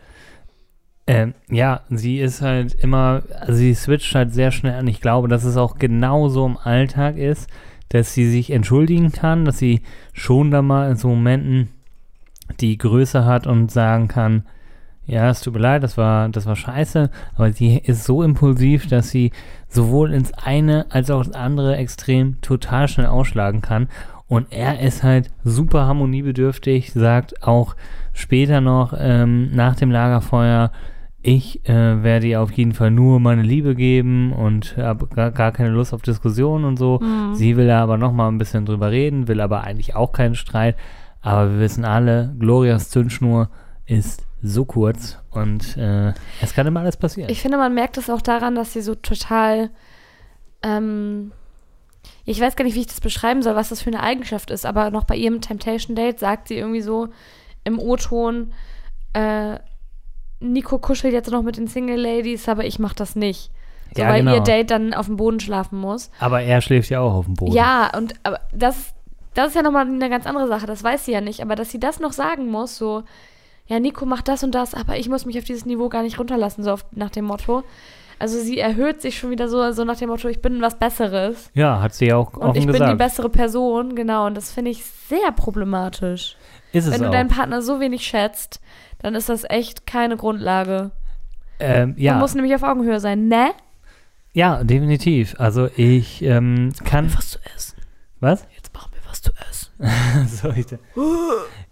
[1.09, 4.87] Ähm, ja, sie ist halt immer, also sie switcht halt sehr schnell an.
[4.87, 7.49] Ich glaube, dass es auch genauso im Alltag ist,
[7.89, 9.81] dass sie sich entschuldigen kann, dass sie
[10.13, 11.71] schon da mal in so Momenten
[12.61, 14.45] die Größe hat und sagen kann,
[15.07, 18.89] Ja, es tut mir leid, das war, das war scheiße, aber sie ist so impulsiv,
[18.89, 19.33] dass sie
[19.67, 23.89] sowohl ins eine als auch ins andere Extrem total schnell ausschlagen kann.
[24.29, 27.75] Und er ist halt super harmoniebedürftig, sagt auch
[28.13, 30.71] später noch ähm, nach dem Lagerfeuer,
[31.21, 35.53] ich äh, werde ihr auf jeden Fall nur meine Liebe geben und habe gar, gar
[35.53, 37.01] keine Lust auf Diskussionen und so.
[37.01, 37.35] Mhm.
[37.35, 40.37] Sie will da aber noch mal ein bisschen drüber reden, will aber eigentlich auch keinen
[40.37, 40.77] Streit.
[41.21, 43.51] Aber wir wissen alle, Glorias Zündschnur
[43.87, 47.31] ist so kurz und äh, es kann immer alles passieren.
[47.31, 49.71] Ich finde, man merkt es auch daran, dass sie so total.
[50.63, 51.33] Ähm,
[52.25, 54.65] ich weiß gar nicht, wie ich das beschreiben soll, was das für eine Eigenschaft ist,
[54.65, 57.09] aber noch bei ihrem Temptation Date sagt sie irgendwie so
[57.65, 58.53] im O-Ton:
[59.15, 59.59] äh,
[60.41, 63.51] Nico kuschelt jetzt noch mit den Single Ladies, aber ich mach das nicht.
[63.95, 64.35] So, Ja, weil genau.
[64.35, 66.11] ihr Date dann auf dem Boden schlafen muss.
[66.21, 67.53] aber er schläft ja auch auf dem Boden.
[67.53, 68.95] Ja, und aber das,
[69.35, 71.71] das ist ja nochmal eine ganz andere Sache, das weiß sie ja nicht, aber dass
[71.71, 73.03] sie das noch sagen muss, so,
[73.67, 76.19] ja, Nico macht das und das, aber ich muss mich auf dieses Niveau gar nicht
[76.19, 77.65] runterlassen, so auf, nach dem Motto.
[78.21, 81.51] Also sie erhöht sich schon wieder so, so nach dem Motto, ich bin was Besseres.
[81.55, 82.99] Ja, hat sie ja auch Und offen ich bin die gesagt.
[82.99, 84.27] bessere Person, genau.
[84.27, 86.37] Und das finde ich sehr problematisch.
[86.73, 87.13] Ist es Wenn du auch.
[87.13, 88.61] deinen Partner so wenig schätzt,
[89.01, 90.91] dann ist das echt keine Grundlage.
[91.61, 93.51] ähm, ja, Man muss nämlich auf Augenhöhe sein, ne?
[94.33, 95.35] ja, definitiv.
[95.39, 97.13] Also ich ähm, kann.
[97.17, 97.77] Was zu essen.
[98.21, 98.47] Was?
[98.55, 99.69] Jetzt machen wir was zu essen.
[100.27, 100.67] So, ich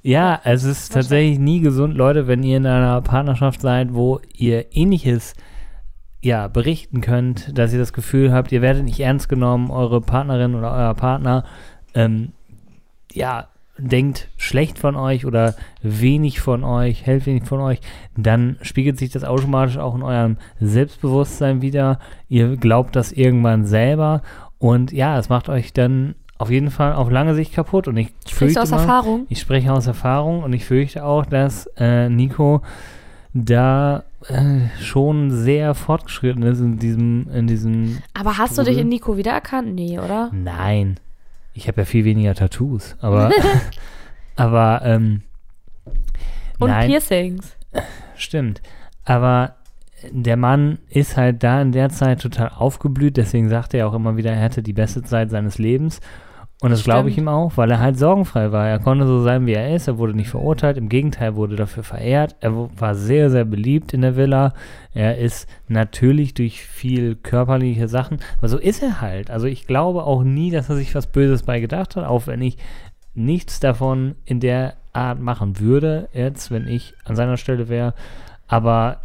[0.03, 4.67] ja, es ist tatsächlich nie gesund, Leute, wenn ihr in einer Partnerschaft seid, wo ihr
[4.77, 5.35] ähnliches
[6.23, 10.55] ja, berichten könnt, dass ihr das Gefühl habt, ihr werdet nicht ernst genommen, eure Partnerin
[10.55, 11.45] oder euer Partner
[11.95, 12.33] ähm,
[13.13, 17.81] ja, denkt schlecht von euch oder wenig von euch, hält wenig von euch,
[18.17, 21.99] dann spiegelt sich das automatisch auch in eurem Selbstbewusstsein wieder.
[22.29, 24.23] Ihr glaubt das irgendwann selber
[24.59, 28.09] und ja, es macht euch dann auf jeden Fall auf lange Sicht kaputt und ich
[28.09, 29.27] Sprichst fürchte aus mal, Erfahrung?
[29.29, 32.63] ich spreche aus Erfahrung und ich fürchte auch, dass äh, Nico
[33.33, 37.99] da äh, schon sehr fortgeschritten ist in diesem, in diesem.
[38.15, 39.75] Aber hast du dich in Nico wiedererkannt?
[39.75, 40.31] Nee, oder?
[40.33, 40.99] Nein,
[41.57, 43.31] ich habe ja viel weniger Tattoos, aber,
[44.37, 45.23] aber ähm,
[46.59, 47.57] Und nein, Piercings.
[48.15, 48.61] stimmt.
[49.05, 49.57] Aber
[50.11, 54.17] der Mann ist halt da in der Zeit total aufgeblüht, deswegen sagt er auch immer
[54.17, 56.01] wieder, er hatte die beste Zeit seines Lebens.
[56.63, 58.67] Und das glaube ich ihm auch, weil er halt sorgenfrei war.
[58.67, 59.89] Er konnte so sein, wie er ist.
[59.89, 60.79] Er wurde nicht verurteilt.
[60.79, 62.35] Im Gegenteil, wurde dafür verehrt.
[62.41, 64.55] Er war sehr, sehr beliebt in der Villa.
[64.95, 69.31] Er ist natürlich durch viel körperliche Sachen, aber so ist er halt.
[69.31, 72.41] Also ich glaube auch nie, dass er sich was Böses bei gedacht hat, auch wenn
[72.41, 72.57] ich
[73.13, 77.93] nichts davon in der Art machen würde, jetzt, wenn ich an seiner Stelle wäre.
[78.47, 79.01] Aber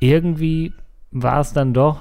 [0.00, 0.72] irgendwie
[1.10, 2.00] war es dann doch,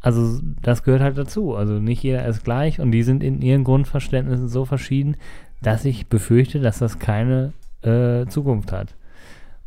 [0.00, 1.54] also das gehört halt dazu.
[1.54, 5.16] Also nicht jeder ist gleich und die sind in ihren Grundverständnissen so verschieden,
[5.62, 8.94] dass ich befürchte, dass das keine äh, Zukunft hat.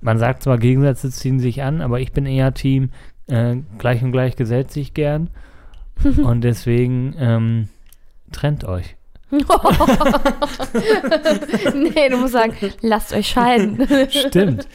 [0.01, 2.89] Man sagt zwar, Gegensätze ziehen sich an, aber ich bin eher Team,
[3.27, 5.29] äh, gleich und gleich gesellt sich gern.
[6.23, 7.69] und deswegen ähm,
[8.31, 8.95] trennt euch.
[11.73, 13.87] nee, du musst sagen, lasst euch scheiden.
[14.09, 14.67] Stimmt.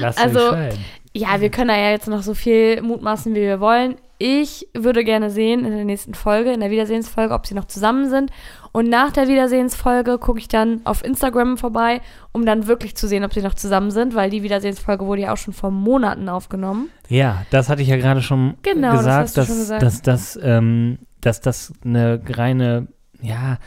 [0.00, 0.78] Lasst Also, euch scheiden.
[1.14, 3.96] ja, wir können da ja jetzt noch so viel mutmaßen, wie wir wollen.
[4.24, 8.08] Ich würde gerne sehen in der nächsten Folge, in der Wiedersehensfolge, ob sie noch zusammen
[8.08, 8.30] sind.
[8.70, 13.24] Und nach der Wiedersehensfolge gucke ich dann auf Instagram vorbei, um dann wirklich zu sehen,
[13.24, 16.88] ob sie noch zusammen sind, weil die Wiedersehensfolge wurde ja auch schon vor Monaten aufgenommen.
[17.08, 19.82] Ja, das hatte ich ja gerade schon Genau, das gesagt, du dass, schon gesagt.
[19.82, 22.86] dass, das, ähm, dass das eine reine,
[23.20, 23.58] ja,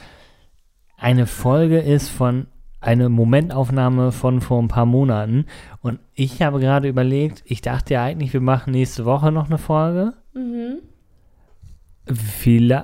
[0.98, 2.48] eine Folge ist von
[2.80, 5.48] eine Momentaufnahme von vor ein paar Monaten.
[5.82, 9.58] Und ich habe gerade überlegt, ich dachte ja eigentlich, wir machen nächste Woche noch eine
[9.58, 10.14] Folge.
[10.36, 10.80] Mhm.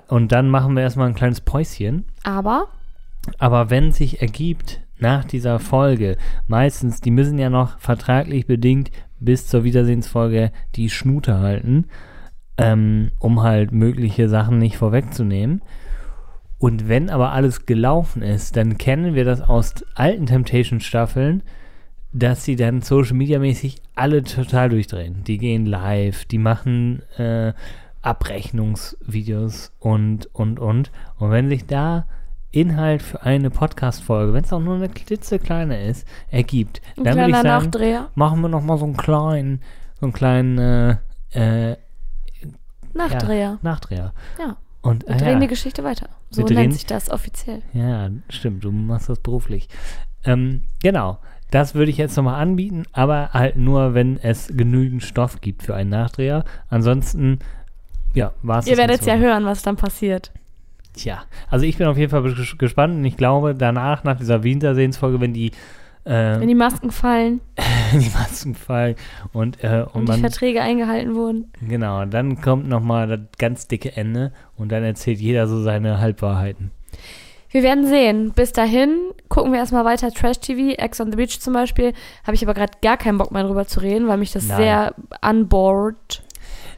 [0.07, 2.05] Und dann machen wir erstmal ein kleines Päuschen.
[2.23, 2.67] Aber
[3.37, 9.47] Aber wenn sich ergibt nach dieser Folge, meistens, die müssen ja noch vertraglich bedingt bis
[9.47, 11.85] zur Wiedersehensfolge die Schnute halten,
[12.57, 15.61] ähm, um halt mögliche Sachen nicht vorwegzunehmen.
[16.57, 21.43] Und wenn aber alles gelaufen ist, dann kennen wir das aus alten Temptation-Staffeln,
[22.13, 25.23] dass sie dann Social Media mäßig alle total durchdrehen.
[25.23, 27.53] Die gehen live, die machen äh,
[28.01, 30.91] Abrechnungsvideos und, und, und.
[31.17, 32.07] Und wenn sich da
[32.51, 37.29] Inhalt für eine Podcast-Folge, wenn es auch nur eine klitzekleine ist, ergibt, ein dann würde
[37.29, 38.09] ich sagen, Nachdreher.
[38.15, 39.61] machen wir noch mal so einen kleinen,
[39.99, 40.97] so einen kleinen äh,
[41.31, 41.77] äh,
[42.93, 43.57] Nachdreher.
[43.61, 44.13] Nachdreher.
[44.37, 44.57] Ja.
[44.81, 45.39] Und Wir ah, drehen ja.
[45.39, 46.09] die Geschichte weiter.
[46.29, 47.61] So Wir drehen- nennt sich das offiziell.
[47.71, 49.69] Ja, stimmt, du machst das beruflich.
[50.25, 51.19] Ähm, genau,
[51.51, 55.75] das würde ich jetzt nochmal anbieten, aber halt nur, wenn es genügend Stoff gibt für
[55.75, 56.43] einen Nachdreher.
[56.69, 57.39] Ansonsten,
[58.13, 60.31] ja, war es Ihr werdet ja hören, was dann passiert.
[60.93, 64.43] Tja, also ich bin auf jeden Fall ges- gespannt und ich glaube, danach, nach dieser
[64.43, 65.51] Wiedersehensfolge, wenn die,
[66.03, 67.39] äh, Wenn die Masken fallen.
[67.93, 68.95] die Masken fallen
[69.31, 71.51] und, äh, und, Und die man, Verträge eingehalten wurden.
[71.65, 76.71] genau, dann kommt nochmal das ganz dicke Ende und dann erzählt jeder so seine Halbwahrheiten.
[77.51, 78.31] Wir werden sehen.
[78.31, 80.75] Bis dahin gucken wir erstmal weiter Trash-TV.
[80.81, 81.93] Ex on the Beach zum Beispiel.
[82.23, 84.57] Habe ich aber gerade gar keinen Bock mehr drüber zu reden, weil mich das Nein.
[84.57, 86.23] sehr unboard.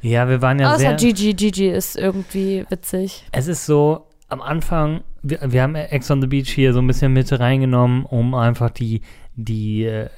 [0.02, 0.94] Ja, wir waren ja Außer sehr...
[0.96, 1.34] Gigi.
[1.34, 3.26] Gigi ist irgendwie witzig.
[3.32, 6.88] Es ist so, am Anfang, wir, wir haben Ex on the Beach hier so ein
[6.88, 9.02] bisschen mit reingenommen, um einfach die,
[9.36, 10.10] die äh,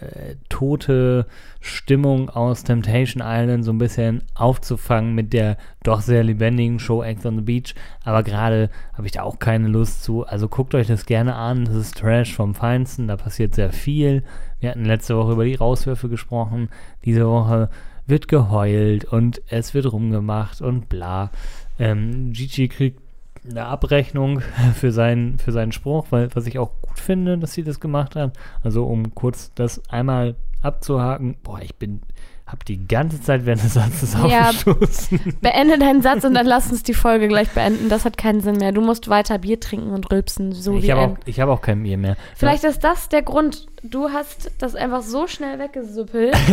[0.50, 1.26] tote
[1.62, 7.26] Stimmung aus Temptation Island so ein bisschen aufzufangen mit der doch sehr lebendigen Show Ex
[7.26, 7.76] on the Beach.
[8.04, 10.26] Aber gerade habe ich da auch keine Lust zu.
[10.26, 11.66] Also guckt euch das gerne an.
[11.66, 13.08] Das ist Trash vom Feinsten.
[13.08, 14.24] Da passiert sehr viel.
[14.60, 16.70] Wir hatten letzte Woche über die Rauswürfe gesprochen.
[17.06, 17.70] Diese Woche
[18.08, 21.32] wird geheult und es wird rumgemacht und bla.
[21.80, 23.05] Ähm, Gigi kriegt
[23.50, 24.42] eine Abrechnung
[24.76, 28.16] für seinen, für seinen Spruch, weil, was ich auch gut finde, dass sie das gemacht
[28.16, 28.38] hat.
[28.64, 31.38] Also um kurz das einmal abzuhaken.
[31.44, 32.02] Boah, ich bin,
[32.48, 34.50] hab die ganze Zeit während des Satzes Ja.
[34.50, 35.20] aufgestoßen.
[35.42, 37.90] Beende deinen Satz und dann lass uns die Folge gleich beenden.
[37.90, 38.72] Das hat keinen Sinn mehr.
[38.72, 41.12] Du musst weiter Bier trinken und rülpsen, so ich wie habe ein.
[41.14, 42.16] auch, ich hab auch kein Bier mehr.
[42.36, 43.66] Vielleicht ist das der Grund.
[43.82, 46.36] Du hast das einfach so schnell weggesuppelt.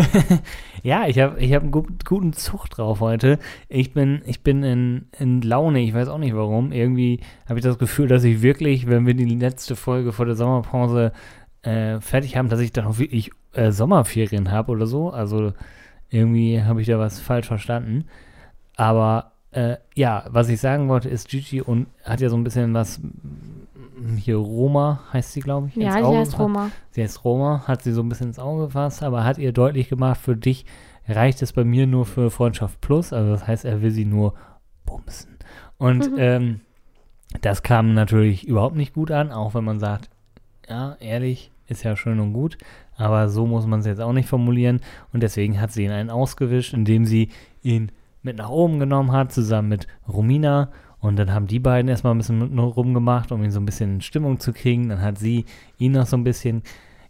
[0.84, 3.38] Ja, ich habe ich hab einen gut, guten Zug drauf heute.
[3.68, 6.72] Ich bin, ich bin in, in Laune, ich weiß auch nicht warum.
[6.72, 10.34] Irgendwie habe ich das Gefühl, dass ich wirklich, wenn wir die letzte Folge vor der
[10.34, 11.12] Sommerpause
[11.62, 15.10] äh, fertig haben, dass ich dann auch wirklich äh, Sommerferien habe oder so.
[15.10, 15.52] Also
[16.12, 18.04] irgendwie habe ich da was falsch verstanden.
[18.76, 22.72] Aber äh, ja, was ich sagen wollte, ist Gigi und hat ja so ein bisschen
[22.74, 25.76] was m, hier Roma heißt sie, glaube ich.
[25.76, 26.38] ja, Auge heißt.
[26.38, 26.70] Roma.
[26.90, 29.88] Sie heißt Roma, hat sie so ein bisschen ins Auge gefasst, aber hat ihr deutlich
[29.88, 30.64] gemacht, für dich
[31.08, 33.12] reicht es bei mir nur für Freundschaft Plus.
[33.12, 34.34] Also das heißt, er will sie nur
[34.86, 35.36] bumsen.
[35.78, 36.16] Und Mhm.
[36.18, 36.60] ähm,
[37.40, 40.10] das kam natürlich überhaupt nicht gut an, auch wenn man sagt,
[40.68, 42.56] ja, ehrlich, ist ja schön und gut,
[42.96, 44.80] aber so muss man es jetzt auch nicht formulieren.
[45.12, 47.30] Und deswegen hat sie ihn einen ausgewischt, indem sie
[47.62, 50.70] ihn mit nach oben genommen hat, zusammen mit Romina.
[51.00, 54.00] Und dann haben die beiden erstmal ein bisschen rumgemacht, um ihn so ein bisschen in
[54.00, 54.88] Stimmung zu kriegen.
[54.88, 55.46] Dann hat sie
[55.78, 56.62] ihn noch so ein bisschen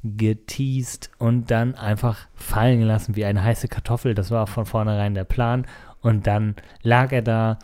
[0.03, 4.15] geteased und dann einfach fallen gelassen wie eine heiße Kartoffel.
[4.15, 5.67] Das war von vornherein der Plan.
[6.01, 7.59] Und dann lag er da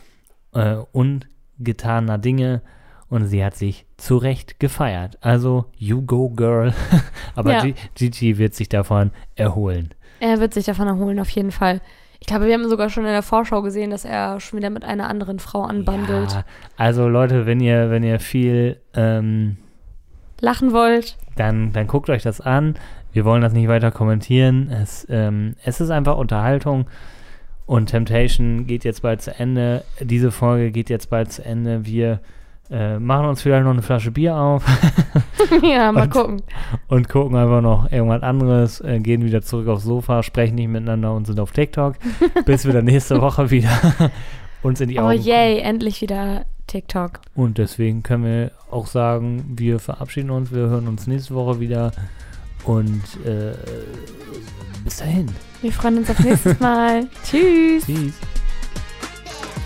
[0.53, 2.61] äh, ungetaner Dinge
[3.09, 5.17] und sie hat sich zu Recht gefeiert.
[5.21, 6.73] Also, you go, girl.
[7.35, 7.61] Aber Ja.
[7.63, 9.89] Gi- Gigi wird sich davon erholen.
[10.19, 11.81] Er wird sich davon erholen, auf jeden Fall.
[12.19, 14.83] Ich glaube, wir haben sogar schon in der Vorschau gesehen, dass er schon wieder mit
[14.83, 16.31] einer anderen Frau anbandelt.
[16.33, 16.43] Ja,
[16.75, 19.55] also Leute, wenn ihr, wenn ihr viel, ähm,
[20.41, 21.17] Lachen wollt.
[21.35, 22.75] dann, dann guckt euch das an.
[23.11, 24.69] Wir wollen das nicht weiter kommentieren.
[24.69, 26.85] Es, ähm, es ist einfach Unterhaltung.
[27.65, 29.83] Und Temptation geht jetzt bald zu Ende.
[30.01, 31.85] Diese Folge geht jetzt bald zu Ende.
[31.85, 32.19] Wir
[32.71, 34.63] äh, machen uns vielleicht noch eine Flasche Bier auf
[35.63, 36.41] ja, mal Und- gucken.
[36.87, 41.13] und gucken einfach noch irgendwas anderes, äh, gehen wieder zurück aufs Sofa, sprechen nicht miteinander
[41.13, 41.95] und sind auf TikTok,
[42.45, 43.69] bis wir dann nächste Woche wieder
[44.61, 47.21] uns in die Oh Augen yay, endlich wieder TikTok.
[47.35, 51.91] Und deswegen können wir auch sagen, wir verabschieden uns, wir hören uns nächste Woche wieder
[52.65, 53.53] und äh,
[54.83, 55.27] bis dahin.
[55.61, 57.07] Wir freuen uns auf nächstes Mal.
[57.25, 57.85] Tschüss.
[57.85, 58.13] Tschüss.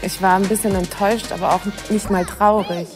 [0.05, 2.87] Ich war ein bisschen enttäuscht, aber auch nicht mal traurig.